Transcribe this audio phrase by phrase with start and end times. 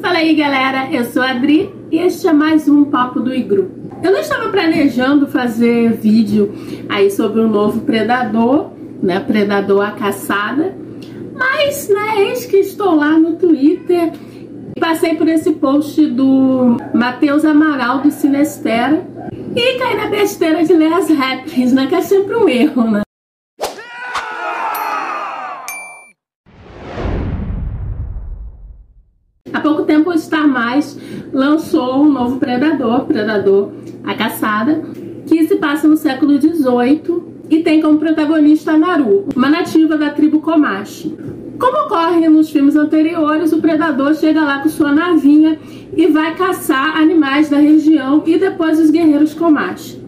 [0.00, 3.70] Fala aí galera, eu sou a Adri e este é mais um Papo do Igru.
[4.02, 6.52] Eu não estava planejando fazer vídeo
[6.88, 10.74] aí sobre o um novo Predador, né, Predador a Caçada,
[11.32, 14.12] mas né, eis que estou lá no Twitter
[14.74, 19.06] e passei por esse post do Matheus Amaral do Sinestera
[19.54, 23.02] e caí na besteira de ler as raps, né, que é sempre um erro, né.
[31.32, 33.70] Lançou um novo Predador, Predador
[34.04, 34.82] a Caçada,
[35.26, 40.40] que se passa no século XVIII e tem como protagonista Naru, uma nativa da tribo
[40.40, 41.14] Comanche.
[41.58, 45.58] Como ocorre nos filmes anteriores, o predador chega lá com sua navinha
[45.96, 50.02] e vai caçar animais da região e depois os guerreiros Comanche.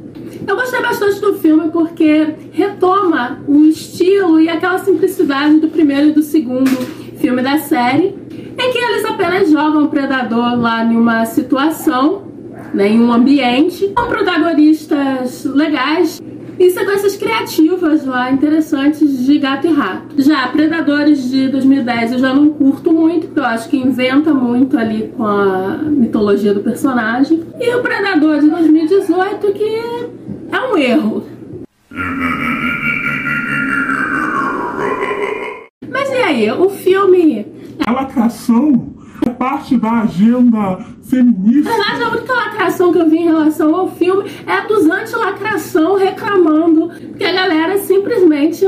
[0.47, 6.13] Eu gostei bastante do filme porque retoma o estilo e aquela simplicidade do primeiro e
[6.13, 6.71] do segundo
[7.19, 8.24] filme da série
[8.65, 12.23] em que eles apenas jogam o predador lá em uma situação,
[12.73, 16.21] né, em um ambiente, com protagonistas legais
[16.59, 20.23] e sequências criativas lá, interessantes de gato e rato.
[20.23, 24.79] Já Predadores de 2010 eu já não curto muito, porque eu acho que inventa muito
[24.79, 27.43] ali com a mitologia do personagem.
[27.61, 29.65] E o Predador de 2018 que
[30.53, 31.27] é um erro.
[35.91, 37.44] Mas e aí, o filme
[37.87, 38.95] a lacração
[39.27, 41.71] é parte da agenda feminista.
[41.71, 44.85] Na verdade, a única lacração que eu vi em relação ao filme é a dos
[44.89, 48.67] anti-lacração reclamando que a galera simplesmente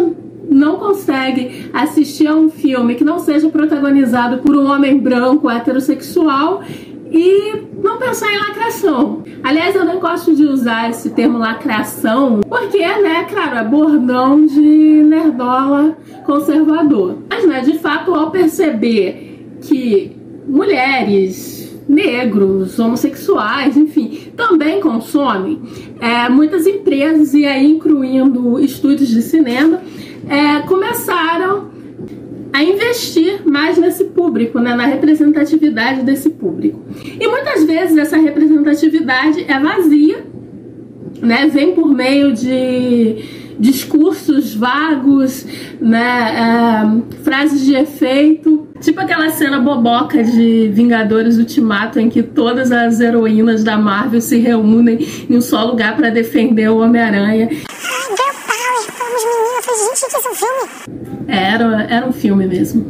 [0.49, 6.63] não consegue assistir a um filme que não seja protagonizado por um homem branco heterossexual
[7.17, 9.23] e não pensar em lacração.
[9.43, 15.03] Aliás, eu não gosto de usar esse termo lacração, porque, né, claro, é bordão de
[15.05, 17.19] nerdola conservador.
[17.31, 25.63] Mas, né, de fato, ao perceber que mulheres, negros, homossexuais, enfim, também consomem,
[26.01, 29.81] é, muitas empresas, e aí incluindo estúdios de cinema,
[30.29, 31.71] é, começaram
[32.57, 36.81] a investir mais nesse público, né, na representatividade desse público.
[37.21, 40.25] E muitas vezes essa representatividade é vazia,
[41.21, 43.17] né, vem por meio de
[43.59, 45.47] discursos vagos,
[45.79, 52.73] né, é, frases de efeito, tipo aquela cena boboca de Vingadores Ultimato em que todas
[52.73, 57.51] as heroínas da Marvel se reúnem em um só lugar para defender o Homem-Aranha.
[59.77, 61.27] Gente, é um filme.
[61.29, 62.85] Era, era um filme mesmo.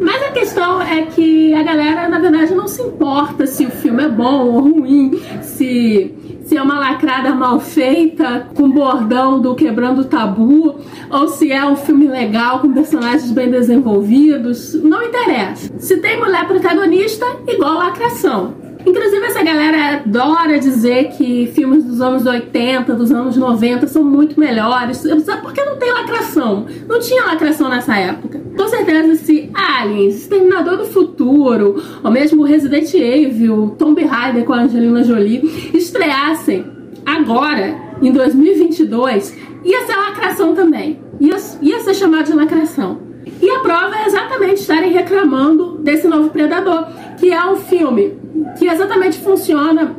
[0.00, 4.02] Mas a questão é que a galera, na verdade, não se importa se o filme
[4.02, 10.00] é bom ou ruim, se, se é uma lacrada mal feita, com bordão do quebrando
[10.00, 10.76] o tabu,
[11.10, 14.72] ou se é um filme legal, com personagens bem desenvolvidos.
[14.82, 15.70] Não interessa.
[15.78, 18.69] Se tem mulher protagonista, igual lacração.
[18.86, 24.38] Inclusive, essa galera adora dizer que filmes dos anos 80, dos anos 90 são muito
[24.38, 24.98] melhores.
[24.98, 26.66] Sabe por que não tem lacração?
[26.88, 28.40] Não tinha lacração nessa época.
[28.56, 34.62] Com certeza, se Aliens, Exterminador do Futuro, ou mesmo Resident Evil, Tomb Raider com a
[34.62, 36.64] Angelina Jolie estreassem
[37.04, 40.98] agora, em 2022, ia ser lacração também.
[41.20, 43.10] Ia, ia ser chamado de lacração.
[43.42, 46.86] E a prova é exatamente estarem reclamando desse novo Predador,
[47.18, 48.19] que é um filme
[48.58, 49.96] que exatamente funciona,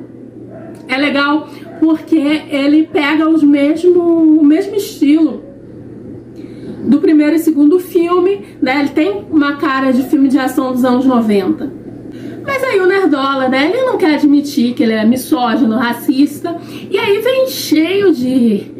[0.87, 1.47] é legal,
[1.79, 5.43] porque ele pega os mesmo, o mesmo estilo
[6.83, 8.79] do primeiro e segundo filme, né?
[8.79, 11.71] Ele tem uma cara de filme de ação dos anos 90.
[12.45, 13.69] Mas aí o Nerdola, né?
[13.69, 16.57] Ele não quer admitir que ele é misógino, racista.
[16.89, 18.70] E aí vem cheio de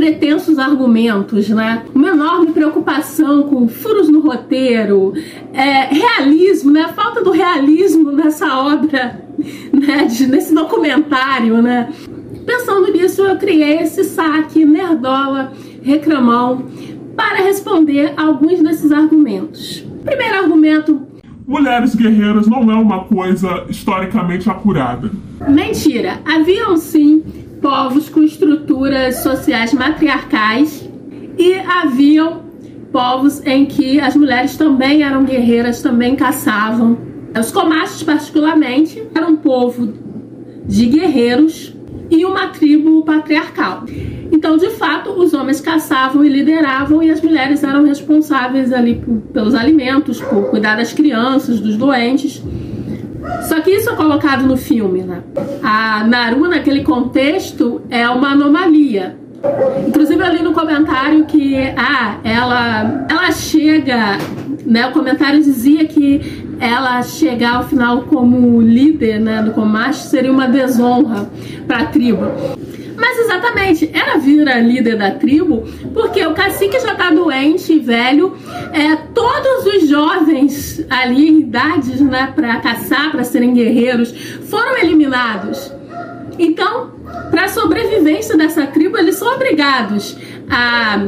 [0.00, 1.84] pretensos argumentos, né?
[1.94, 5.12] Uma enorme preocupação com furos no roteiro,
[5.52, 6.88] é, realismo, né?
[6.96, 9.22] Falta do realismo nessa obra,
[9.70, 10.06] né?
[10.06, 11.92] De, nesse documentário, né?
[12.46, 15.52] Pensando nisso, eu criei esse saque nerdola
[15.82, 16.64] reclamão
[17.14, 19.84] para responder alguns desses argumentos.
[20.02, 21.10] Primeiro argumento
[21.46, 25.10] mulheres guerreiras não é uma coisa historicamente apurada.
[25.48, 26.20] Mentira.
[26.24, 27.24] Haviam sim
[27.60, 30.88] povos com estruturas sociais matriarcais
[31.38, 32.42] e haviam
[32.92, 36.98] povos em que as mulheres também eram guerreiras, também caçavam.
[37.38, 39.92] Os comaches, particularmente, eram um povo
[40.66, 41.74] de guerreiros
[42.10, 43.84] e uma tribo patriarcal.
[44.32, 49.16] Então, de fato, os homens caçavam e lideravam e as mulheres eram responsáveis ali por,
[49.32, 52.42] pelos alimentos, por cuidar das crianças, dos doentes.
[53.42, 55.22] Só que isso é colocado no filme, né?
[55.62, 59.16] A Naru, naquele contexto, é uma anomalia.
[59.86, 64.18] Inclusive ali no comentário que ah, ela, ela chega,
[64.66, 64.86] né?
[64.88, 70.46] O comentário dizia que ela chegar ao final como líder né, do Comache seria uma
[70.46, 71.30] desonra
[71.66, 72.26] para a tribo.
[73.00, 75.64] Mas exatamente, ela vira líder da tribo
[75.94, 78.36] porque o cacique já tá doente e velho.
[78.72, 84.12] É, todos os jovens ali em idades né, para caçar, para serem guerreiros,
[84.48, 85.72] foram eliminados.
[86.38, 86.90] Então,
[87.30, 90.16] para a sobrevivência dessa tribo, eles são obrigados
[90.48, 90.98] a,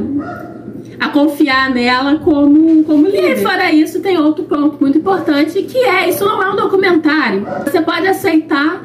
[0.98, 3.38] a confiar nela como, como líder.
[3.38, 7.46] E fora isso, tem outro ponto muito importante que é: isso não é um documentário.
[7.64, 8.82] Você pode aceitar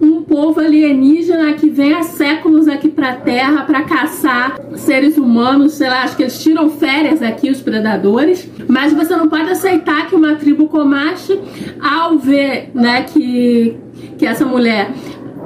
[0.00, 5.74] um povo alienígena que vem há séculos aqui para a Terra para caçar seres humanos,
[5.74, 10.06] sei lá, acho que eles tiram férias aqui, os predadores, mas você não pode aceitar
[10.06, 11.40] que uma tribo Comanche,
[11.80, 13.76] ao ver né, que,
[14.18, 14.90] que essa mulher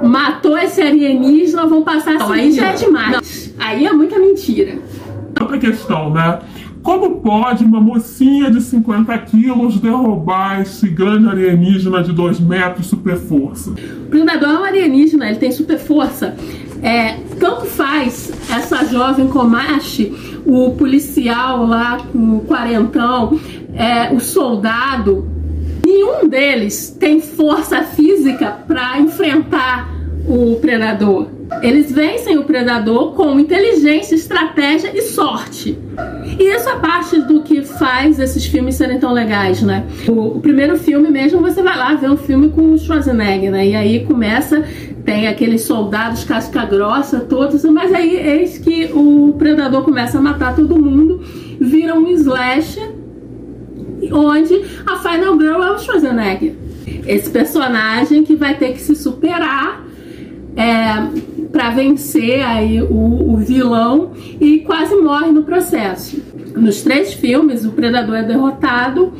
[0.02, 2.32] matou esse alienígena, vão passar assim.
[2.32, 3.52] Aí já é demais.
[3.56, 3.66] Não.
[3.66, 4.78] Aí é muita mentira.
[5.40, 6.38] Outra questão, né?
[6.82, 13.16] Como pode uma mocinha de 50 quilos derrubar esse grande alienígena de 2 metros super
[13.16, 13.72] força?
[14.08, 16.34] Predador é um alienígena, ele tem super força.
[16.82, 20.12] É, tanto faz essa jovem Comache,
[20.46, 23.38] o policial lá com o quarentão,
[23.74, 25.28] é, o soldado,
[25.84, 29.90] nenhum deles tem força física para enfrentar
[30.26, 31.39] o predador.
[31.62, 35.78] Eles vencem o predador com inteligência, estratégia e sorte.
[36.38, 39.84] E essa parte do que faz esses filmes serem tão legais, né?
[40.08, 43.68] O, o primeiro filme mesmo, você vai lá ver um filme com o Schwarzenegger, né?
[43.68, 44.64] E aí começa,
[45.04, 50.56] tem aqueles soldados casca grossa todos, mas aí eis que o predador começa a matar
[50.56, 51.20] todo mundo,
[51.60, 52.80] vira um slash,
[54.12, 56.54] onde a Final Girl é o Schwarzenegger.
[57.06, 59.84] Esse personagem que vai ter que se superar
[60.56, 66.22] é, para vencer aí o, o, vilão e quase morre no processo.
[66.54, 69.12] Nos três filmes, o predador é derrotado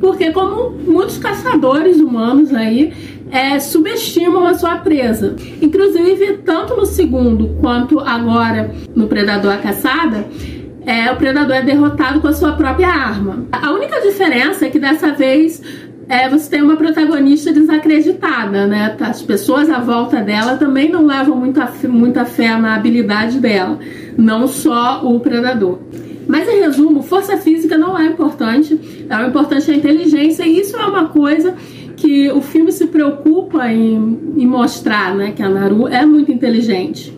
[0.00, 2.92] porque, como muitos caçadores humanos aí,
[3.30, 5.36] é, subestimam a sua presa.
[5.60, 10.26] Inclusive, tanto no segundo quanto agora no Predador a Caçada,
[10.86, 13.44] é, o predador é derrotado com a sua própria arma.
[13.52, 15.62] A única diferença é que dessa vez
[16.10, 18.96] é, você tem uma protagonista desacreditada, né?
[18.98, 23.78] As pessoas à volta dela também não levam muita, muita fé na habilidade dela,
[24.18, 25.78] não só o predador.
[26.26, 30.76] Mas em resumo, força física não é importante, é importante é a inteligência, e isso
[30.76, 31.54] é uma coisa
[31.96, 35.30] que o filme se preocupa em, em mostrar, né?
[35.30, 37.16] Que a Naru é muito inteligente.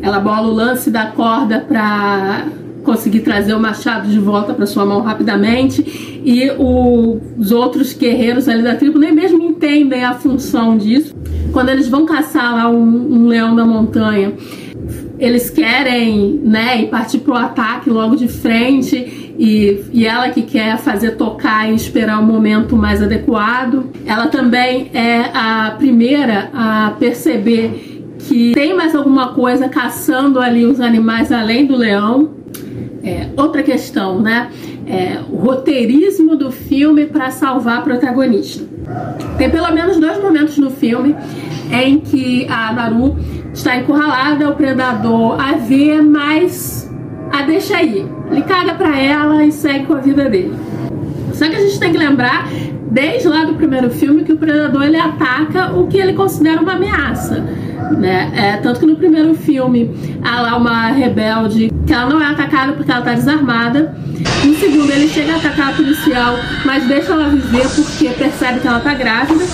[0.00, 2.46] Ela bola o lance da corda para
[2.82, 8.48] conseguir trazer o machado de volta para sua mão rapidamente e o, os outros guerreiros
[8.48, 11.14] ali da tribo nem mesmo entendem a função disso.
[11.52, 14.32] Quando eles vão caçar lá um, um leão da montanha,
[15.18, 20.76] eles querem né, ir partir pro ataque logo de frente e, e ela que quer
[20.78, 23.90] fazer tocar e esperar o momento mais adequado.
[24.04, 30.80] Ela também é a primeira a perceber que tem mais alguma coisa caçando ali os
[30.80, 32.41] animais além do leão
[33.02, 34.50] é, outra questão, né?
[34.86, 38.64] É, o roteirismo do filme para salvar a protagonista.
[39.38, 41.14] Tem pelo menos dois momentos no filme
[41.72, 43.16] em que a Naru
[43.52, 46.90] está encurralada, o predador a vê, mas
[47.30, 48.06] a deixa aí.
[48.30, 50.54] Ele caga para ela e segue com a vida dele.
[51.42, 52.48] Só que a gente tem que lembrar,
[52.88, 56.74] desde lá do primeiro filme, que o predador ele ataca o que ele considera uma
[56.74, 57.40] ameaça.
[57.98, 58.30] Né?
[58.32, 59.90] É, tanto que no primeiro filme
[60.22, 63.92] há lá uma rebelde que ela não é atacada porque ela está desarmada.
[64.44, 68.68] No segundo ele chega a atacar a policial, mas deixa ela viver porque percebe que
[68.68, 69.44] ela está grávida.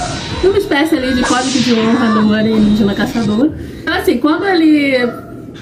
[0.44, 3.50] Uma espécie ali de código de honra do alienígena caçador.
[3.80, 5.08] Então assim, quando ele,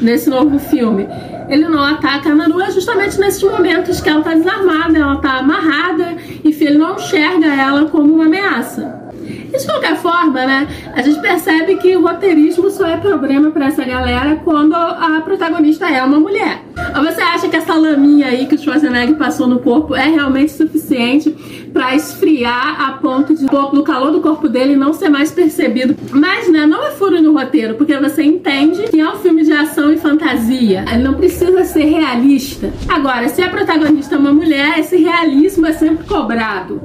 [0.01, 1.09] nesse novo filme,
[1.49, 5.39] ele não ataca a Naru é justamente nesses momentos que ela está desarmada, ela está
[5.39, 9.07] amarrada e ele não enxerga ela como uma ameaça.
[9.53, 13.67] E de qualquer forma, né, a gente percebe que o roteirismo só é problema para
[13.67, 16.63] essa galera quando a protagonista é uma mulher.
[16.97, 20.53] Ou você acha que essa laminha aí que o Schwarzenegger passou no corpo é realmente
[20.53, 21.31] suficiente
[21.73, 25.97] para esfriar a ponto de do calor do corpo dele não ser mais percebido?
[26.11, 29.53] Mas, né, não é furo no roteiro, porque você entende que é um filme de
[29.53, 30.85] ação e fantasia.
[30.91, 32.73] Ele não precisa ser realista.
[32.89, 36.81] Agora, se a protagonista é uma mulher, esse realismo é sempre cobrado.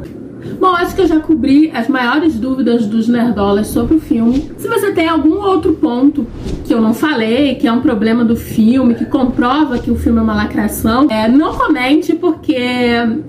[0.60, 4.52] Bom, acho que eu já cobri as maiores dúvidas dos nerdolas sobre o filme.
[4.58, 6.28] Se você tem algum outro ponto
[6.66, 10.20] que eu não falei, que é um problema do filme, que comprova que o filme
[10.20, 12.58] é uma lacração, é, não comente, porque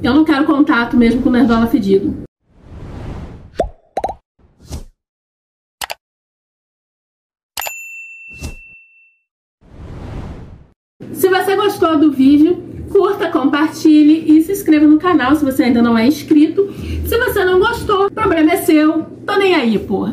[0.02, 2.22] eu não quero contato mesmo com o Nerdola Fedido.
[11.12, 15.82] Se você gostou do vídeo, curta, compartilhe e se inscreva no canal se você ainda
[15.82, 16.72] não é inscrito.
[17.06, 19.02] Se você não gostou, o problema é seu.
[19.26, 20.12] Tô nem aí, porra.